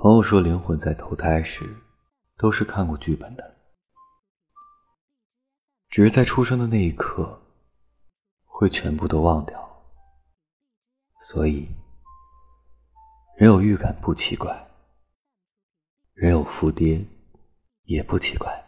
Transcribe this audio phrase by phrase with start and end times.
[0.00, 1.68] 朋友说，灵魂在投胎时，
[2.36, 3.56] 都是看过剧本的，
[5.88, 7.42] 只是在出生的那一刻，
[8.44, 9.58] 会全部都忘掉。
[11.22, 11.68] 所以，
[13.38, 14.68] 人有预感不奇怪，
[16.14, 17.04] 人有伏跌
[17.82, 18.67] 也不奇怪。